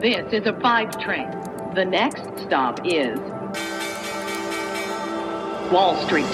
[0.00, 1.28] This is a five train.
[1.74, 3.18] The next stop is
[5.70, 6.24] Wall Street.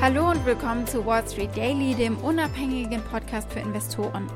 [0.00, 4.30] Hallo und willkommen zu Wall Street Daily, dem unabhängigen Podcast für Investoren.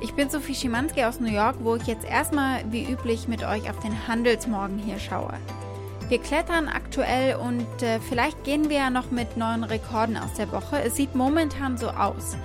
[0.00, 3.70] Ich bin Sophie Schimanski aus New York, wo ich jetzt erstmal wie üblich mit euch
[3.70, 5.34] auf den Handelsmorgen hier schaue.
[6.08, 10.50] Wir klettern aktuell und äh, vielleicht gehen wir ja noch mit neuen Rekorden aus der
[10.50, 10.82] Woche.
[10.84, 12.36] Es sieht momentan so aus.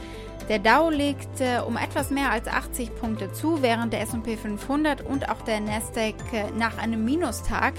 [0.49, 5.02] Der Dow legt äh, um etwas mehr als 80 Punkte zu, während der S&P 500
[5.02, 7.73] und auch der Nasdaq äh, nach einem Minustag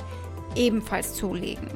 [0.54, 1.68] ebenfalls zulegen.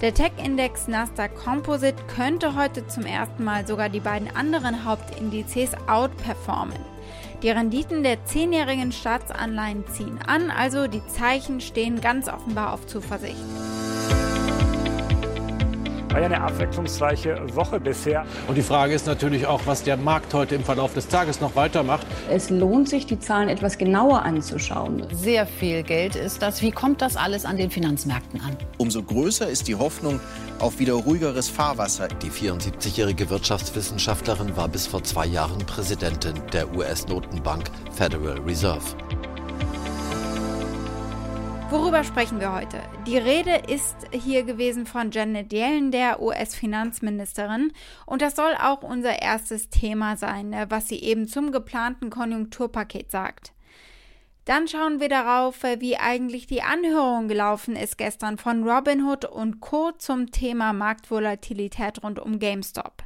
[0.00, 6.78] Der Tech-Index Nasdaq Composite könnte heute zum ersten Mal sogar die beiden anderen Hauptindizes outperformen.
[7.42, 13.36] Die Renditen der zehnjährigen Staatsanleihen ziehen an, also die Zeichen stehen ganz offenbar auf Zuversicht.
[16.10, 18.24] War ja eine abwechslungsreiche Woche bisher.
[18.48, 21.54] Und die Frage ist natürlich auch, was der Markt heute im Verlauf des Tages noch
[21.54, 22.04] weitermacht.
[22.28, 25.06] Es lohnt sich, die Zahlen etwas genauer anzuschauen.
[25.12, 26.62] Sehr viel Geld ist das.
[26.62, 28.56] Wie kommt das alles an den Finanzmärkten an?
[28.78, 30.18] Umso größer ist die Hoffnung
[30.58, 32.08] auf wieder ruhigeres Fahrwasser.
[32.08, 38.82] Die 74-jährige Wirtschaftswissenschaftlerin war bis vor zwei Jahren Präsidentin der US-Notenbank Federal Reserve.
[41.70, 42.82] Worüber sprechen wir heute?
[43.06, 47.72] Die Rede ist hier gewesen von Janet Yellen, der US-Finanzministerin.
[48.06, 53.12] Und das soll auch unser erstes Thema sein, ne, was sie eben zum geplanten Konjunkturpaket
[53.12, 53.52] sagt.
[54.46, 59.92] Dann schauen wir darauf, wie eigentlich die Anhörung gelaufen ist gestern von Robinhood und Co.
[59.92, 63.04] zum Thema Marktvolatilität rund um GameStop.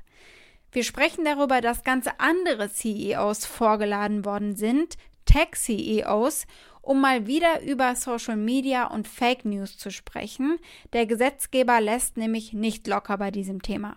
[0.73, 6.47] Wir sprechen darüber, dass ganz andere CEOs vorgeladen worden sind, Tech-CEOs,
[6.85, 10.59] um mal wieder über Social Media und Fake News zu sprechen.
[10.93, 13.97] Der Gesetzgeber lässt nämlich nicht locker bei diesem Thema.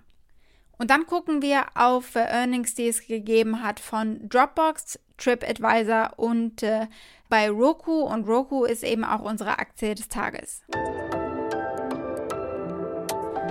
[0.78, 6.62] Und dann gucken wir auf äh, Earnings, die es gegeben hat von Dropbox, TripAdvisor und
[6.62, 6.88] äh,
[7.30, 8.02] bei Roku.
[8.02, 10.64] Und Roku ist eben auch unsere Aktie des Tages.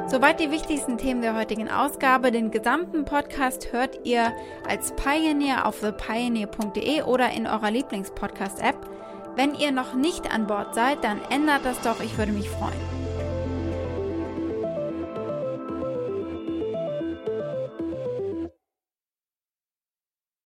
[0.09, 2.31] Soweit die wichtigsten Themen der heutigen Ausgabe.
[2.31, 4.33] Den gesamten Podcast hört ihr
[4.69, 8.89] als Pioneer auf thepioneer.de oder in eurer Lieblingspodcast-App.
[9.37, 12.96] Wenn ihr noch nicht an Bord seid, dann ändert das doch, ich würde mich freuen.